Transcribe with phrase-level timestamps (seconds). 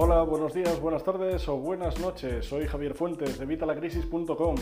[0.00, 2.46] Hola, buenos días, buenas tardes o buenas noches.
[2.46, 4.54] Soy Javier Fuentes de vitalacrisis.com.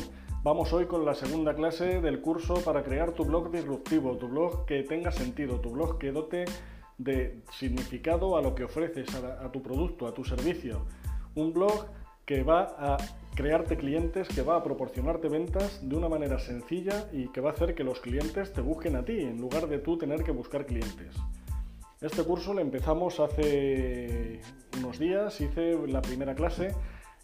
[0.42, 4.64] Vamos hoy con la segunda clase del curso para crear tu blog disruptivo, tu blog
[4.64, 6.46] que tenga sentido, tu blog que dote
[6.96, 10.86] de significado a lo que ofreces, a, tu producto, a tu servicio.
[11.34, 11.84] Un blog
[12.24, 12.96] que va a
[13.34, 17.52] crearte clientes, que va a proporcionarte ventas de una manera sencilla y que va a
[17.52, 20.64] hacer que los clientes te busquen a ti en lugar de tú tener que buscar
[20.64, 21.14] clientes.
[22.06, 24.40] Este curso lo empezamos hace
[24.78, 26.72] unos días, hice la primera clase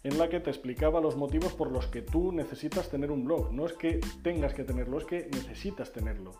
[0.03, 3.53] en la que te explicaba los motivos por los que tú necesitas tener un blog.
[3.53, 6.33] No es que tengas que tenerlo, es que necesitas tenerlo.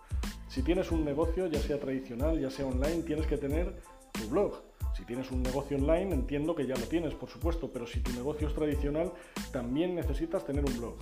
[0.50, 4.62] Si tienes un negocio, ya sea tradicional, ya sea online, tienes que tener tu blog.
[4.94, 8.12] Si tienes un negocio online, entiendo que ya lo tienes, por supuesto, pero si tu
[8.12, 9.14] negocio es tradicional,
[9.54, 10.96] también necesitas tener un blog.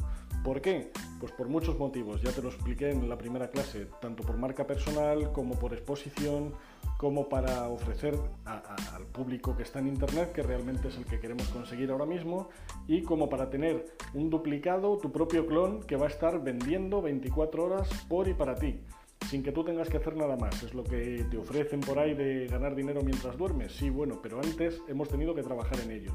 [0.44, 0.92] ¿Por qué?
[1.20, 4.66] Pues por muchos motivos, ya te lo expliqué en la primera clase, tanto por marca
[4.66, 6.54] personal como por exposición,
[6.98, 11.48] como para ofrecer al público que está en Internet, que realmente es el que queremos
[11.50, 12.50] conseguir ahora mismo,
[12.88, 17.64] y como para tener un duplicado, tu propio clon, que va a estar vendiendo 24
[17.64, 18.82] horas por y para ti
[19.30, 20.64] sin que tú tengas que hacer nada más.
[20.64, 23.72] Es lo que te ofrecen por ahí de ganar dinero mientras duermes.
[23.72, 26.12] Sí, bueno, pero antes hemos tenido que trabajar en ello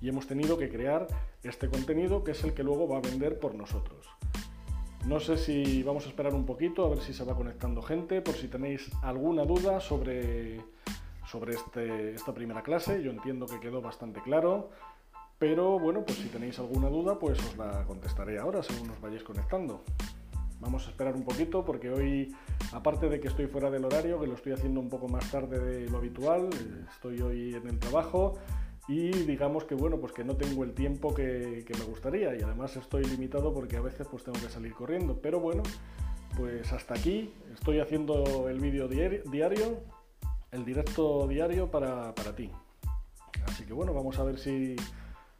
[0.00, 1.06] y hemos tenido que crear
[1.42, 4.06] este contenido que es el que luego va a vender por nosotros.
[5.06, 8.20] No sé si vamos a esperar un poquito a ver si se va conectando gente,
[8.20, 10.60] por si tenéis alguna duda sobre,
[11.26, 13.02] sobre este, esta primera clase.
[13.02, 14.70] Yo entiendo que quedó bastante claro,
[15.38, 19.22] pero bueno, pues si tenéis alguna duda, pues os la contestaré ahora según os vayáis
[19.22, 19.84] conectando.
[20.60, 22.36] Vamos a esperar un poquito porque hoy,
[22.72, 25.58] aparte de que estoy fuera del horario, que lo estoy haciendo un poco más tarde
[25.58, 26.50] de lo habitual,
[26.92, 28.34] estoy hoy en el trabajo
[28.90, 32.76] y digamos que bueno, pues que no tengo el tiempo que, me gustaría y además
[32.76, 35.20] estoy limitado porque a veces pues tengo que salir corriendo.
[35.22, 35.62] Pero bueno,
[36.36, 39.78] pues hasta aquí estoy haciendo el vídeo diario,
[40.50, 42.50] el directo diario para, para ti.
[43.46, 44.74] Así que bueno, vamos a ver si,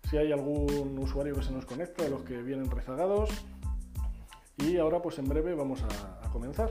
[0.08, 3.30] si hay algún usuario que se nos conecta de los que vienen rezagados.
[4.58, 6.70] Y ahora pues en breve vamos a, comenzar.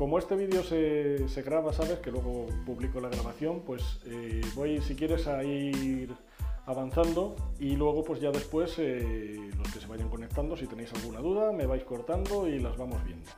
[0.00, 4.94] Como este vídeo se, graba, sabes que luego publico la grabación, pues eh, voy si
[4.94, 6.16] quieres a ir
[6.64, 11.20] avanzando y luego pues ya después eh, los que se vayan conectando, si tenéis alguna
[11.20, 13.30] duda, me vais cortando y las vamos viendo.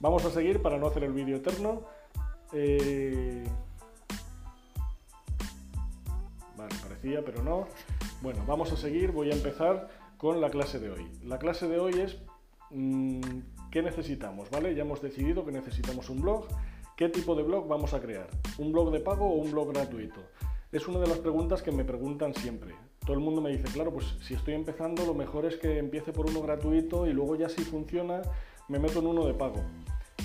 [0.00, 1.80] Vamos a seguir para no hacer el vídeo eterno.
[2.52, 3.42] Eh,
[6.58, 7.68] vale, parecía, pero no.
[8.20, 9.88] Bueno, vamos a seguir, voy a empezar
[10.18, 11.10] con la clase de hoy.
[11.24, 12.18] La clase de hoy es
[12.70, 13.20] mm,
[13.72, 14.74] qué necesitamos, ¿vale?
[14.74, 16.46] Ya hemos decidido que necesitamos un blog.
[16.94, 18.28] ¿Qué tipo de blog vamos a crear?
[18.58, 20.20] ¿Un blog de pago o un blog gratuito?
[20.70, 22.74] Es una de las preguntas que me preguntan siempre.
[23.00, 26.12] Todo el mundo me dice, claro, pues si estoy empezando, lo mejor es que empiece
[26.12, 28.20] por uno gratuito y luego ya si funciona,
[28.68, 29.64] me meto en uno de pago.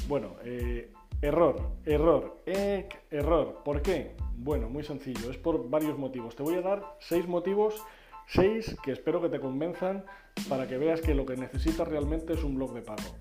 [0.10, 0.92] Bueno, eh,
[1.22, 3.62] error, error, error.
[3.64, 4.12] ¿Por qué?
[4.36, 6.36] Bueno, muy sencillo, es por varios motivos.
[6.36, 7.82] Te voy a dar seis motivos
[8.30, 10.04] Seis que espero que te convenzan
[10.50, 13.16] para que veas que lo que necesitas realmente es un blog de pago.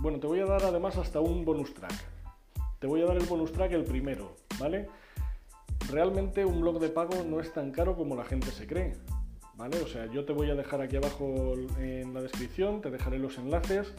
[0.00, 1.92] Bueno, te voy a dar además hasta un bonus track.
[2.78, 4.88] Te voy a dar el bonus track el primero, ¿vale?
[5.90, 8.92] Realmente un blog de pago no es tan caro como la gente se cree,
[9.56, 9.82] ¿vale?
[9.82, 13.38] O sea, yo te voy a dejar aquí abajo en la descripción, te dejaré los
[13.38, 13.92] enlaces.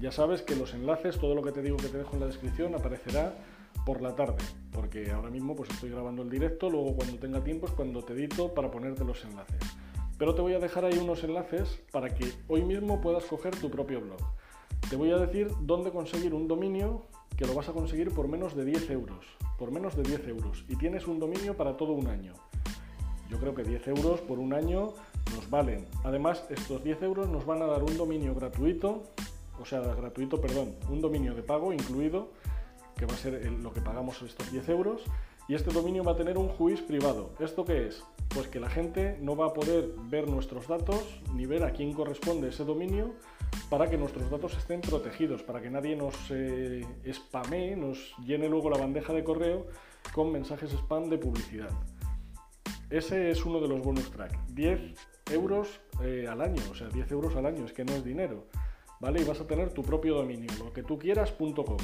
[0.00, 2.26] Ya sabes que los enlaces, todo lo que te digo que te dejo en la
[2.26, 3.34] descripción aparecerá
[3.84, 4.42] por la tarde,
[4.72, 8.14] porque ahora mismo pues estoy grabando el directo, luego cuando tenga tiempo es cuando te
[8.14, 9.60] edito para ponerte los enlaces
[10.22, 13.68] pero te voy a dejar ahí unos enlaces para que hoy mismo puedas coger tu
[13.68, 14.20] propio blog.
[14.88, 17.02] Te voy a decir dónde conseguir un dominio
[17.36, 19.24] que lo vas a conseguir por menos de 10 euros.
[19.58, 20.64] Por menos de 10 euros.
[20.68, 22.34] Y tienes un dominio para todo un año.
[23.30, 24.92] Yo creo que 10 euros por un año
[25.34, 25.86] nos valen.
[26.04, 29.02] Además, estos 10 euros nos van a dar un dominio gratuito,
[29.60, 32.28] o sea, gratuito, perdón, un dominio de pago incluido,
[32.96, 35.02] que va a ser lo que pagamos estos 10 euros.
[35.48, 37.30] Y este dominio va a tener un juiz privado.
[37.40, 38.04] ¿Esto qué es?
[38.28, 41.02] Pues que la gente no va a poder ver nuestros datos
[41.34, 43.14] ni ver a quién corresponde ese dominio
[43.72, 46.84] para que nuestros datos estén protegidos, para que nadie nos eh,
[47.78, 49.66] nos llene luego la bandeja de correo
[50.12, 51.70] con mensajes spam de publicidad.
[52.90, 54.38] Ese es uno de los bonus track.
[54.48, 54.94] 10
[55.30, 58.44] euros eh, al año, o sea, 10 euros al año, es que no es dinero.
[59.00, 59.22] ¿Vale?
[59.22, 61.78] Y vas a tener tu propio dominio, lo que tú quieras.com.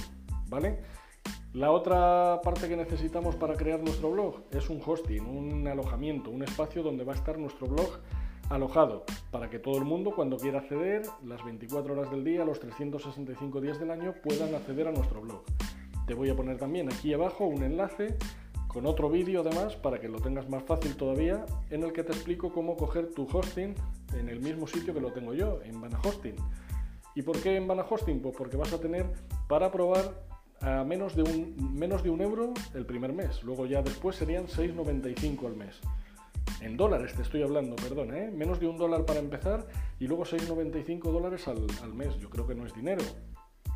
[0.50, 0.80] ¿Vale?
[1.54, 6.42] La otra parte que necesitamos para crear nuestro blog es un hosting, un alojamiento, un
[6.42, 7.98] espacio donde va a estar nuestro blog
[8.50, 12.60] alojado para que todo el mundo cuando quiera acceder las 24 horas del día, los
[12.60, 15.42] 365 días del año puedan acceder a nuestro blog.
[16.06, 18.16] Te voy a poner también aquí abajo un enlace
[18.66, 22.12] con otro vídeo además para que lo tengas más fácil todavía en el que te
[22.12, 23.74] explico cómo coger tu hosting
[24.16, 26.36] en el mismo sitio que lo tengo yo, en Hosting.
[27.14, 28.20] ¿Y por qué en Hosting?
[28.20, 29.06] Pues porque vas a tener
[29.48, 30.22] para probar
[30.60, 33.42] a menos de, un, menos de un euro el primer mes.
[33.42, 35.80] Luego ya después serían 6,95 al mes.
[36.60, 38.30] En dólares te estoy hablando, perdón, ¿eh?
[38.32, 39.66] menos de un dólar para empezar
[40.00, 42.18] y luego 6,95 dólares al, mes.
[42.18, 43.02] Yo creo que no es dinero.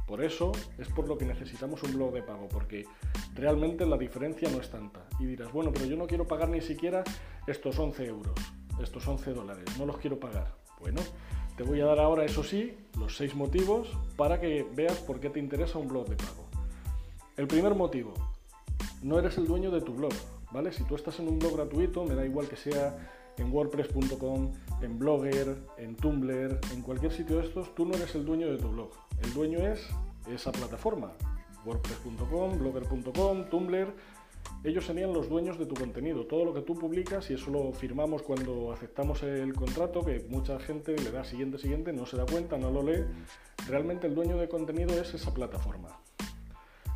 [0.07, 2.85] Por eso es por lo que necesitamos un blog de pago, porque
[3.35, 5.07] realmente la diferencia no es tanta.
[5.21, 7.05] Y dirás, bueno, pero yo no quiero pagar ni siquiera
[7.47, 8.35] estos 11 euros,
[8.83, 10.57] estos 11 dólares, no los quiero pagar.
[10.81, 11.01] Bueno,
[11.57, 15.31] te voy a dar ahora, eso sí, los seis motivos para que veas por qué
[15.31, 16.49] te interesa un blog de pago.
[17.37, 18.13] El primer motivo,
[19.03, 20.13] no eres el dueño de tu blog,
[20.53, 20.73] ¿vale?
[20.73, 22.97] Si tú estás en un blog gratuito, me da igual que sea
[23.39, 24.53] en wordpress.com,
[24.83, 28.59] en Blogger, en Tumblr, en cualquier sitio de estos, tú no eres el dueño de
[28.59, 28.91] tu blog.
[29.23, 29.89] El dueño es
[30.31, 31.13] esa plataforma,
[31.65, 33.95] wordpress.com, blogger.com, Tumblr.
[34.65, 36.27] Ellos serían los dueños de tu contenido.
[36.27, 40.59] Todo lo que tú publicas, y eso lo firmamos cuando aceptamos el contrato, que mucha
[40.59, 43.05] gente le da siguiente, siguiente, no se da cuenta, no lo lee.
[43.69, 46.01] Realmente el dueño de contenido es esa plataforma.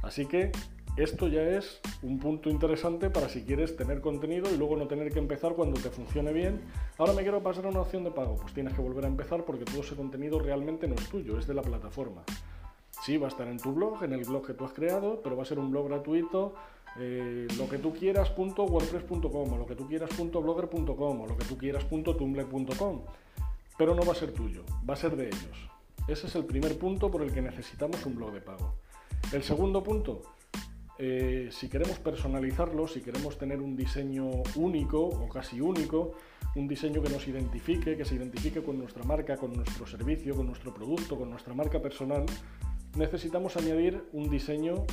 [0.06, 0.52] Así que
[0.96, 5.12] esto ya es un punto interesante para si quieres tener contenido y luego no tener
[5.12, 6.62] que empezar cuando te funcione bien.
[6.96, 9.44] Ahora me quiero pasar a una opción de pago, pues tienes que volver a empezar
[9.44, 12.22] porque todo ese contenido realmente no es tuyo, es de la plataforma.
[13.04, 15.36] Sí, va a estar en tu blog, en el blog que tú has creado, pero
[15.36, 16.54] va a ser un blog gratuito,
[16.98, 21.44] eh, lo que tú quieras .wordpress.com o lo que tú quieras .blogger.com o lo que
[21.44, 23.02] tú quieras .tumblr.com,
[23.76, 25.68] pero no va a ser tuyo, va a ser de ellos.
[26.08, 28.72] Ese es el primer punto por el que necesitamos un blog de pago.
[29.32, 30.22] El segundo punto,
[30.98, 36.12] eh, si queremos personalizarlo, si queremos tener un diseño único o casi único,
[36.54, 40.46] un diseño que nos identifique, que se identifique con nuestra marca, con nuestro servicio, con
[40.46, 42.24] nuestro producto, con nuestra marca personal,
[42.96, 44.86] necesitamos añadir un diseño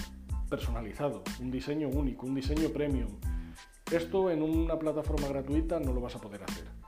[0.50, 3.10] personalizado, un diseño único, un diseño premium.
[3.92, 6.83] Esto en una plataforma gratuita no lo vas a poder hacer.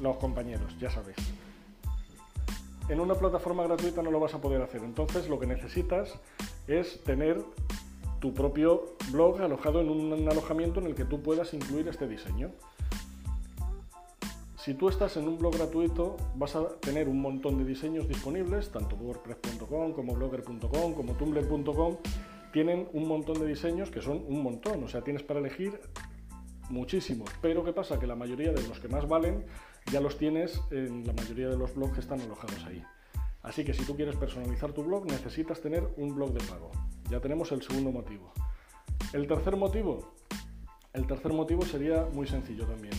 [0.00, 1.16] Los compañeros, ya sabéis
[2.90, 4.82] en una plataforma gratuita no lo vas a poder hacer.
[4.82, 6.18] Entonces lo que necesitas
[6.66, 7.40] es tener
[8.18, 12.50] tu propio blog alojado en un alojamiento en el que tú puedas incluir este diseño.
[14.56, 18.70] Si tú estás en un blog gratuito, vas a tener un montón de diseños disponibles,
[18.70, 21.96] tanto wordpress.com como blogger.com como tumblr.com
[22.52, 25.80] tienen un montón de diseños que son un montón, o sea, tienes para elegir
[26.68, 27.30] muchísimos.
[27.40, 27.98] Pero ¿qué pasa?
[27.98, 29.44] Que la mayoría de los que más valen
[29.90, 32.82] ya los tienes en la mayoría de los blogs que están alojados ahí.
[33.42, 36.70] Así que si tú quieres personalizar tu blog, necesitas tener un blog de pago.
[37.10, 38.32] Ya tenemos el segundo motivo.
[39.12, 40.14] El tercer motivo,
[40.92, 42.94] el tercer motivo sería muy sencillo también.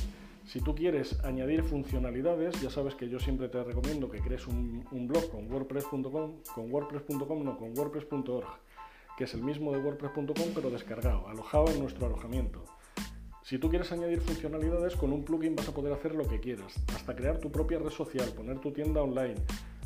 [0.45, 4.83] Si tú quieres añadir funcionalidades, ya sabes que yo siempre te recomiendo que crees un,
[5.07, 8.47] blog con wordpress.com, con wordpress.com no, con wordpress.org,
[9.17, 12.63] que es el mismo de wordpress.com pero descargado, alojado en nuestro alojamiento.
[13.43, 16.75] Si tú quieres añadir funcionalidades, con un plugin vas a poder hacer lo que quieras,
[16.93, 19.35] hasta crear tu propia red social, poner tu tienda online,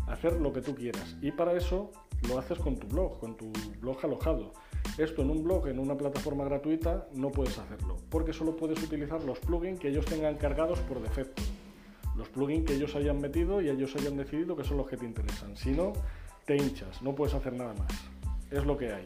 [0.07, 1.15] hacer lo que tú quieras.
[1.21, 1.91] Y para eso
[2.27, 4.53] lo haces con tu blog, con tu blog alojado.
[4.97, 9.23] Esto en un blog, en una plataforma gratuita, no puedes hacerlo, porque solo puedes utilizar
[9.23, 11.41] los plugins que ellos tengan cargados por defecto.
[12.17, 15.05] Los plugins que ellos hayan metido y ellos hayan decidido que son los que te
[15.05, 15.55] interesan.
[15.55, 15.93] Si no,
[16.45, 17.91] te hinchas, no puedes hacer nada más.
[18.51, 19.05] Es lo que hay.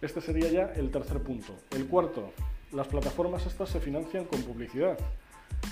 [0.00, 1.54] Este sería ya el tercer punto.
[1.70, 2.32] El cuarto,
[2.72, 4.98] las plataformas estas se financian con publicidad.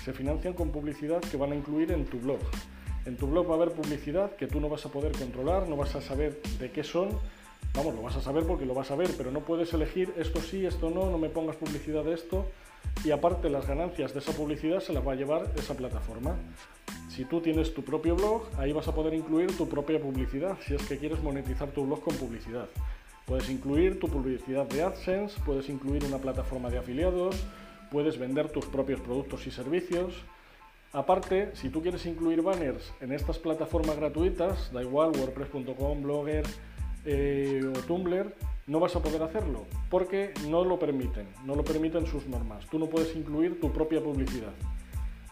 [0.03, 2.39] Se financian con publicidad que van a incluir en tu blog.
[3.05, 5.75] En tu blog va a haber publicidad que tú no vas a poder controlar, no
[5.75, 7.09] vas a saber de qué son.
[7.73, 10.41] Vamos, lo vas a saber porque lo vas a ver, pero no puedes elegir esto
[10.41, 12.45] sí, esto no, no me pongas publicidad de esto.
[13.03, 16.37] Y aparte las ganancias de esa publicidad se las va a llevar esa plataforma.
[17.09, 20.75] Si tú tienes tu propio blog, ahí vas a poder incluir tu propia publicidad, si
[20.75, 22.67] es que quieres monetizar tu blog con publicidad.
[23.25, 27.35] Puedes incluir tu publicidad de AdSense, puedes incluir una plataforma de afiliados,
[27.91, 30.23] puedes vender tus propios productos y servicios.
[30.93, 36.45] Aparte, si tú quieres incluir banners en estas plataformas gratuitas, da igual, wordpress.com, Blogger
[37.05, 38.33] eh, o Tumblr,
[38.67, 42.65] no vas a poder hacerlo porque no lo permiten, no lo permiten sus normas.
[42.67, 44.53] Tú no puedes incluir tu propia publicidad.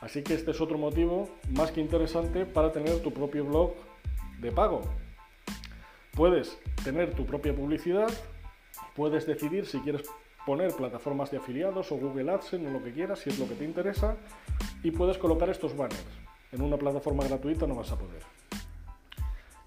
[0.02, 3.74] Así que este es otro motivo más que interesante para tener tu propio blog
[4.42, 4.82] de pago.
[6.16, 8.12] Puedes tener tu propia publicidad,
[8.96, 10.04] puedes decidir si quieres
[10.46, 13.56] poner plataformas de afiliados o Google AdSense o lo que quieras, si es lo que
[13.56, 14.16] te interesa,
[14.84, 16.06] y puedes colocar estos banners.
[16.52, 18.22] En una plataforma gratuita no vas a poder.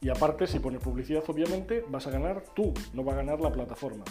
[0.00, 3.50] Y aparte, si pones publicidad, obviamente, vas a ganar tú, no va a ganar la
[3.50, 4.04] plataforma.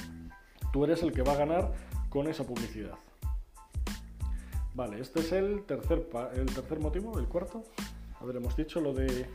[0.74, 1.72] Tú eres el que va a ganar
[2.10, 2.98] con esa publicidad.
[4.74, 7.63] Vale, este es el tercer, el tercer motivo, el cuarto.
[8.22, 9.25] Hemos dicho lo de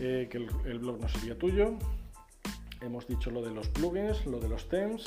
[0.00, 1.74] eh, que el, blog no sería tuyo.
[2.80, 5.04] Hemos dicho lo de los plugins, lo de los themes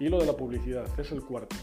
[0.00, 0.86] y lo de la publicidad.
[0.98, 1.56] Es el cuarto.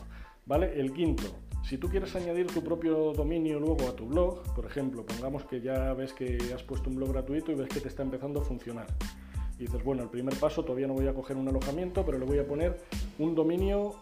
[0.46, 0.80] ¿Vale?
[0.80, 1.24] El quinto.
[1.64, 5.62] Si tú quieres añadir tu propio dominio luego a tu blog, por ejemplo, pongamos que
[5.62, 8.44] ya ves que has puesto un blog gratuito y ves que te está empezando a
[8.44, 8.88] funcionar.
[9.58, 12.26] Y dices, bueno, el primer paso todavía no voy a coger un alojamiento, pero le
[12.26, 12.82] voy a poner
[13.20, 13.96] un dominio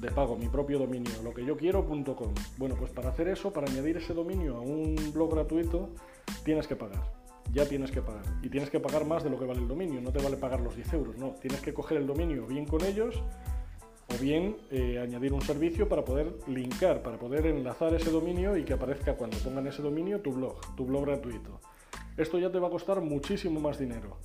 [0.00, 2.34] de pago, mi propio dominio, lo que yo quiero.com.
[2.56, 5.90] Bueno, pues para hacer eso, para añadir ese dominio a un blog gratuito,
[6.44, 7.23] tienes que pagar.
[7.52, 8.24] Ya tienes que pagar.
[8.42, 10.00] Y tienes que pagar más de lo que vale el dominio.
[10.00, 11.30] No te vale pagar los 10 euros, no.
[11.40, 13.22] Tienes que coger el dominio bien con ellos
[14.12, 18.64] o bien eh, añadir un servicio para poder linkar, para poder enlazar ese dominio y
[18.64, 21.60] que aparezca cuando pongan ese dominio tu blog, tu blog gratuito.
[22.16, 24.18] Esto ya te va a costar muchísimo más dinero.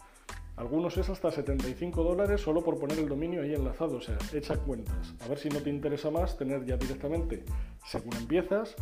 [0.59, 4.57] Algunos es hasta 75 dólares solo por poner el dominio ahí enlazado, o sea, echa
[4.57, 5.15] cuentas.
[5.21, 7.45] A ver si no te interesa más tener ya directamente,
[7.85, 8.75] según empiezas,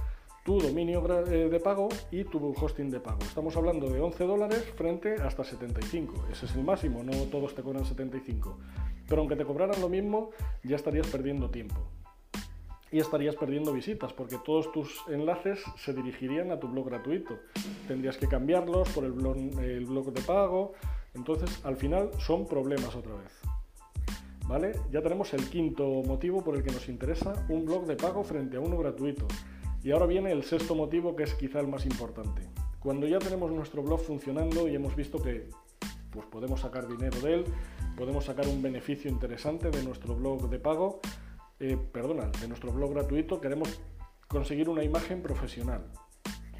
[0.47, 3.19] tu dominio eh, de pago y tu hosting de pago.
[3.19, 6.27] Estamos hablando de 11 dólares frente hasta 75.
[6.31, 8.57] Ese es el máximo, no todos te cobran 75.
[9.09, 10.29] Pero aunque te cobraran lo mismo,
[10.63, 11.75] ya estarías perdiendo tiempo.
[12.93, 17.37] Y estarías perdiendo visitas porque todos tus enlaces se dirigirían a tu blog gratuito.
[17.89, 20.71] Tendrías que cambiarlos por el blog, de pago,
[21.13, 23.33] entonces, al final son problemas otra vez.
[24.47, 24.79] ¿Vale?
[24.93, 28.55] Ya tenemos el quinto motivo por el que nos interesa un blog de pago frente
[28.55, 29.27] a uno gratuito.
[29.83, 32.41] Y ahora viene el sexto motivo que es quizá el más importante.
[32.79, 35.49] Cuando ya tenemos nuestro blog funcionando y hemos visto que
[36.11, 37.45] pues podemos sacar dinero de él,
[37.95, 40.99] podemos sacar un beneficio interesante de nuestro blog de pago,
[41.59, 43.79] eh, perdona, de nuestro blog gratuito, queremos
[44.27, 45.85] conseguir una imagen profesional.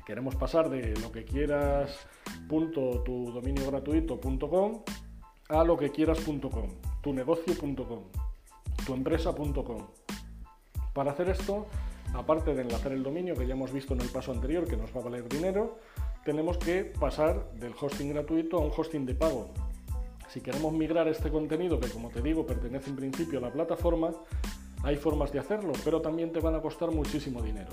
[0.06, 2.08] Queremos pasar de lo que quieras
[2.48, 4.84] punto tu dominio gratuito.com
[5.50, 6.70] a lo que quieras.com,
[7.02, 8.04] tu negocio.com,
[8.86, 9.88] tu empresa.com.
[10.94, 11.68] Para hacer esto,
[12.14, 14.96] aparte de enlazar el dominio que ya hemos visto en el paso anterior que nos
[14.96, 15.80] va a valer dinero,
[16.24, 19.50] tenemos que pasar del hosting gratuito a un hosting de pago.
[20.30, 24.12] Si queremos migrar este contenido, que como te digo pertenece en principio a la plataforma,
[24.84, 27.72] hay formas de hacerlo, pero también te van a costar muchísimo dinero.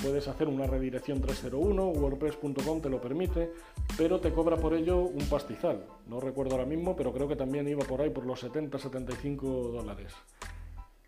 [0.00, 3.52] Puedes hacer una redirección 301, WordPress.com te lo permite,
[3.98, 5.84] pero te cobra por ello un pastizal.
[6.06, 10.14] No recuerdo ahora mismo, pero creo que también iba por ahí por los 70-75 dólares.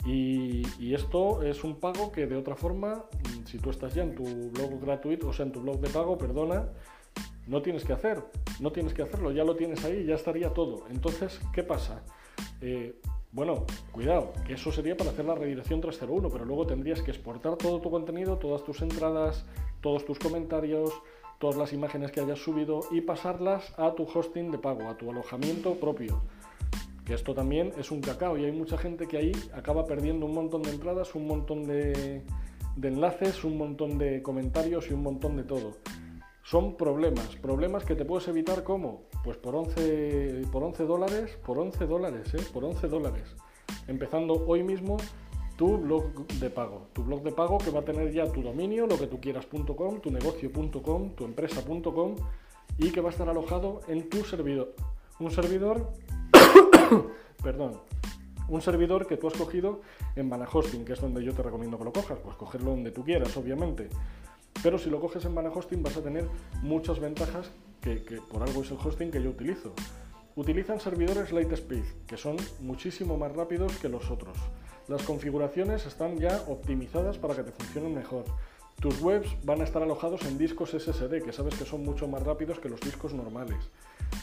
[0.05, 4.15] Y, esto es un pago que de otra forma, mm, si tú estás ya en
[4.15, 6.69] tu blog gratuito, o sea, en tu blog de pago, perdona,
[7.47, 8.23] no tienes que hacer,
[8.61, 10.85] no tienes que hacerlo, ya lo tienes ahí, ya estaría todo.
[10.91, 12.03] Entonces, ¿qué pasa?
[12.61, 17.11] Eh, bueno, cuidado, que eso sería para hacer la redirección 301, pero luego tendrías que
[17.11, 19.47] exportar todo tu contenido, todas tus entradas,
[19.81, 20.93] todos tus comentarios,
[21.39, 25.11] todas las imágenes que hayas subido y pasarlas a tu hosting de pago, a tu
[25.11, 26.23] alojamiento propio.
[27.05, 30.35] Que esto también es un cacao y hay mucha gente que ahí acaba perdiendo un
[30.35, 32.23] montón de entradas, un montón de,
[32.81, 35.79] enlaces, un montón de comentarios y un montón de todo.
[36.45, 41.59] Son problemas, problemas que te puedes evitar como, pues por 11, por 11 dólares, por
[41.59, 42.43] 11 dólares, ¿eh?
[42.53, 43.37] por 11 dólares,
[43.87, 44.97] empezando hoy mismo
[45.57, 48.87] tu blog de pago, tu blog de pago que va a tener ya tu dominio,
[48.87, 52.17] lo que tú quieras.com, tu negocio.com, tu empresa.com
[52.79, 54.75] y que va a estar alojado en tu servidor,
[55.21, 55.93] un servidor,
[57.43, 57.81] perdón,
[58.49, 59.81] un servidor que tú has cogido
[60.17, 63.05] en Hosting, que es donde yo te recomiendo que lo cojas, pues cogerlo donde tú
[63.05, 63.89] quieras, obviamente.
[64.63, 66.29] Pero si lo coges en Mana Hosting vas a tener
[66.63, 67.97] muchas ventajas que,
[68.31, 69.73] por algo es el hosting que yo utilizo.
[70.37, 74.37] Utilizan servidores Lightspeed, que son muchísimo más rápidos que los otros.
[74.89, 78.25] Las configuraciones están ya optimizadas para que te funcionen mejor.
[78.83, 82.21] Tus webs van a estar alojados en discos SSD, que sabes que son mucho más
[82.21, 83.71] rápidos que los discos normales.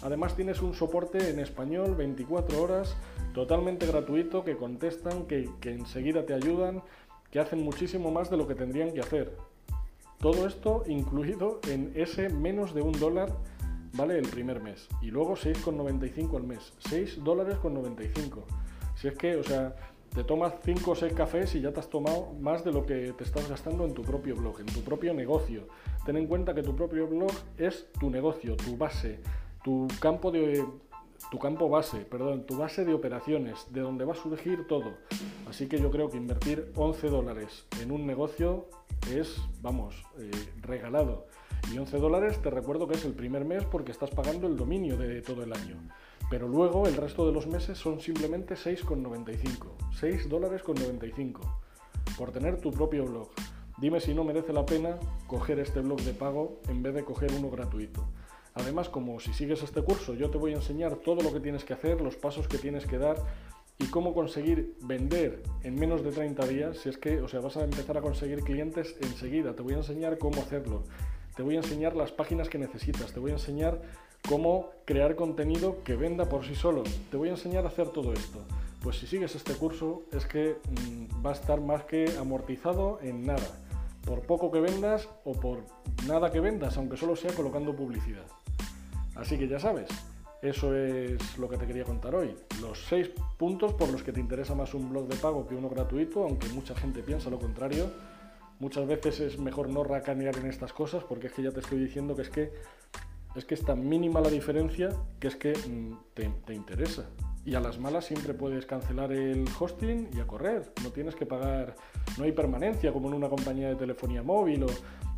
[0.01, 2.97] Además tienes un soporte en español 24 horas,
[3.33, 6.83] totalmente gratuito, que contestan, que, enseguida te ayudan,
[7.31, 9.33] que hacen muchísimo más de lo que tendrían que hacer.
[10.17, 13.33] Todo esto incluido en ese menos de un dólar,
[13.93, 14.19] ¿vale?
[14.19, 14.89] El primer mes.
[15.01, 16.73] Y luego 6,95 al mes.
[16.79, 18.43] 6 dólares con 95.
[18.97, 19.73] Si es que, o sea,
[20.13, 23.13] te tomas 5 o 6 cafés y ya te has tomado más de lo que
[23.13, 25.67] te estás gastando en tu propio blog, en tu propio negocio.
[26.05, 29.19] Ten en cuenta que tu propio blog es tu negocio, tu base,
[29.63, 30.63] tu campo de
[31.31, 34.93] tu campo base, perdón, tu base de operaciones, de donde va a surgir todo.
[35.47, 38.67] Así que yo creo que invertir 11 dólares en un negocio
[39.11, 41.27] es, vamos, eh, regalado.
[41.71, 44.97] Y 11 dólares te recuerdo que es el primer mes porque estás pagando el dominio
[44.97, 45.77] de todo el año.
[46.29, 49.71] Pero luego el resto de los meses son simplemente 6,95.
[49.99, 51.41] 6 dólares con 95
[52.17, 53.29] por tener tu propio blog.
[53.77, 57.31] Dime si no merece la pena coger este blog de pago en vez de coger
[57.37, 58.07] uno gratuito.
[58.53, 61.63] Además, como si sigues este curso, yo te voy a enseñar todo lo que tienes
[61.63, 63.15] que hacer, los pasos que tienes que dar
[63.77, 67.55] y cómo conseguir vender en menos de 30 días, si es que, o sea, vas
[67.55, 69.55] a empezar a conseguir clientes enseguida.
[69.55, 70.83] Te voy a enseñar cómo hacerlo.
[71.37, 73.13] Te voy a enseñar las páginas que necesitas.
[73.13, 73.81] Te voy a enseñar
[74.27, 76.83] cómo crear contenido que venda por sí solo.
[77.11, 78.39] Te voy a enseñar a hacer todo esto.
[78.81, 83.25] Pues si sigues este curso es que mm, va a estar más que amortizado en
[83.25, 83.47] nada.
[84.05, 85.65] por poco que vendas o por
[86.07, 88.25] nada que vendas, aunque solo sea colocando publicidad.
[89.15, 89.89] Así que ya sabes,
[90.41, 92.33] eso es lo que te quería contar hoy.
[92.61, 95.69] Los seis puntos por los que te interesa más un blog de pago que uno
[95.69, 97.91] gratuito, aunque mucha gente piensa lo contrario.
[98.59, 101.79] Muchas veces es mejor no racanear en estas cosas porque es que ya te estoy
[101.79, 102.53] diciendo que es que
[103.35, 107.09] es que es tan mínima la diferencia que es que mm, te, te interesa.
[107.45, 110.73] Y a las malas siempre puedes cancelar el hosting y a correr.
[110.83, 111.75] No tienes que pagar,
[112.17, 114.67] no hay permanencia como en una compañía de telefonía móvil o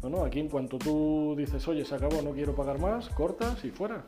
[0.01, 3.63] no, no, aquí en cuanto tú dices, oye, se acabó, no quiero pagar más, cortas
[3.63, 4.03] y fuera.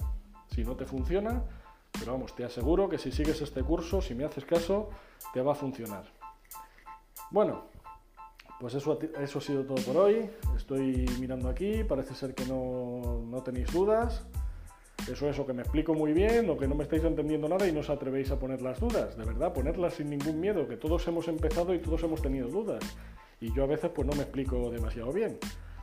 [0.48, 1.44] Si no te funciona,
[1.92, 4.90] pero vamos, te aseguro que si sigues este curso, si me haces caso,
[5.34, 6.06] te va a funcionar.
[7.30, 7.66] Bueno,
[8.60, 10.30] pues eso, eso ha sido todo por hoy.
[10.64, 14.24] Estoy mirando aquí, parece ser que no, no tenéis dudas.
[15.12, 17.68] Eso es o que me explico muy bien o que no me estáis entendiendo nada
[17.68, 19.18] y no os atrevéis a poner las dudas.
[19.18, 22.82] De verdad, ponerlas sin ningún miedo, que todos hemos empezado y todos hemos tenido dudas.
[23.42, 25.38] Y yo a veces pues no me explico demasiado bien.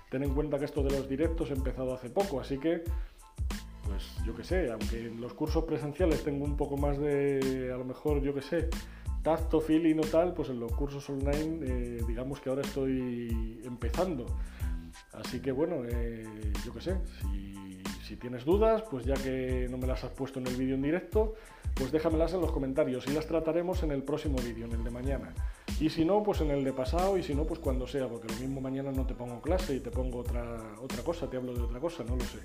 [0.09, 2.83] Ten en cuenta que esto de los directos he empezado hace poco, así que,
[3.87, 7.77] pues yo qué sé, aunque en los cursos presenciales tengo un poco más de, a
[7.77, 8.71] lo mejor, yo qué sé,
[9.23, 14.25] tacto, feeling o tal, pues en los cursos online, eh, digamos que ahora estoy empezando.
[15.13, 16.25] Así que bueno, eh,
[16.65, 20.39] yo qué sé, si, si, tienes dudas, pues ya que no me las has puesto
[20.39, 21.35] en el vídeo en directo,
[21.75, 24.91] pues déjamelas en los comentarios y las trataremos en el próximo vídeo, en el de
[24.91, 25.35] mañana.
[25.81, 28.29] Y si no, pues en el de pasado y si no, pues cuando sea, porque
[28.29, 31.55] lo mismo mañana no te pongo clase y te pongo otra, otra cosa, te hablo
[31.55, 32.39] de otra cosa, no lo sé.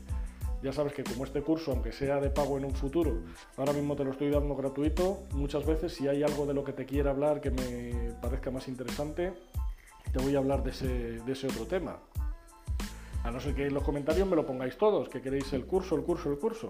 [0.64, 3.22] Ya sabes que como este curso, aunque sea de pago en un futuro,
[3.58, 6.74] ahora mismo te lo estoy dando gratuito, muchas veces si hay algo de lo que
[6.74, 9.34] te quiera hablar que me parezca más interesante,
[10.12, 12.00] te voy a hablar de ese, de ese otro tema.
[13.26, 15.96] A no ser que en los comentarios me lo pongáis todos, que queréis el curso,
[15.96, 16.70] el curso, el curso.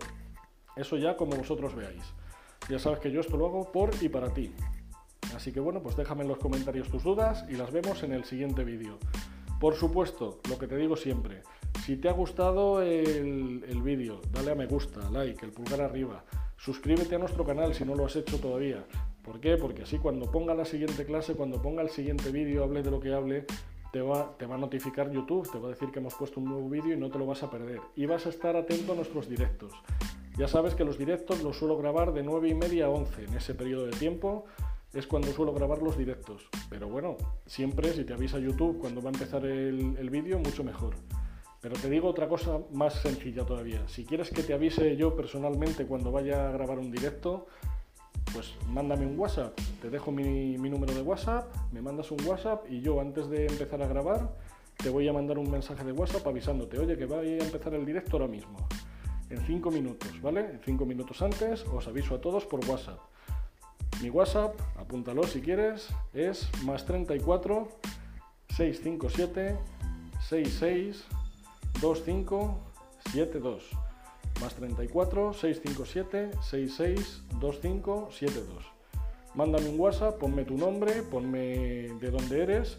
[0.77, 2.01] Eso ya como vosotros veáis.
[2.69, 4.53] Ya sabes que yo esto lo hago por y para ti.
[5.35, 8.24] Así que bueno, pues déjame en los comentarios tus dudas y las vemos en el
[8.24, 9.00] siguiente vídeo.
[9.59, 11.43] Por supuesto, lo que te digo siempre,
[11.85, 16.24] si te ha gustado el, el vídeo, dale a me gusta, like, el pulgar arriba,
[16.55, 18.85] suscríbete a nuestro canal si no lo has hecho todavía.
[19.24, 19.57] ¿Por qué?
[19.57, 23.01] Porque así cuando ponga la siguiente clase, cuando ponga el siguiente vídeo, hable de lo
[23.01, 23.46] que hable,
[23.96, 26.48] te va, te va, a notificar YouTube, te va a decir que hemos puesto un
[26.50, 27.79] nuevo vídeo y no te lo vas a perder.
[27.96, 29.72] Y vas a estar atento a nuestros directos.
[30.38, 33.34] Ya sabes que los directos los suelo grabar de 9 y media a 11 en
[33.36, 34.48] ese periodo de tiempo
[34.92, 36.50] es cuando suelo grabar los directos.
[36.70, 40.66] Pero bueno, siempre si te avisa YouTube cuando va a empezar el, el vídeo, mucho
[40.66, 40.96] mejor.
[41.62, 43.88] Pero te digo otra cosa más sencilla todavía.
[43.88, 47.48] Si quieres que te avise yo personalmente cuando vaya a grabar un directo,
[48.35, 49.57] pues mándame un WhatsApp.
[49.81, 53.81] Te dejo mi, número de WhatsApp, me mandas un WhatsApp y yo antes de empezar
[53.81, 54.29] a grabar
[54.75, 57.85] te voy a mandar un mensaje de WhatsApp avisándote, oye, que va a empezar el
[57.85, 58.67] directo ahora mismo.
[59.29, 60.41] En cinco minutos, ¿vale?
[60.41, 63.00] En cinco minutos antes os aviso a todos por WhatsApp.
[64.03, 67.69] Mi WhatsApp, apúntalo si quieres, es más 34
[68.50, 69.57] 657
[70.27, 71.05] 66
[71.81, 72.59] 25
[73.13, 73.63] 72.
[74.41, 78.63] Más 34 657 66 25 72.
[79.33, 82.77] Mándame un WhatsApp, ponme tu nombre, ponme de dónde eres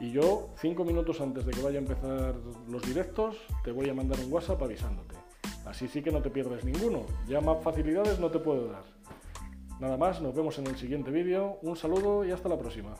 [0.00, 2.34] y yo, cinco minutos antes de que vaya a empezar
[2.68, 5.16] los directos, te voy a mandar un WhatsApp avisándote.
[5.66, 7.04] Así sí que no te pierdes ninguno.
[7.26, 8.84] Ya más facilidades no te puedo dar.
[9.80, 11.58] Nada más, nos vemos en el siguiente vídeo.
[11.62, 12.94] Un saludo y hasta la próxima.